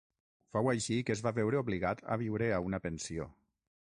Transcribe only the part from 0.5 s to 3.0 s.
Fou així que es va veure obligat a viure a una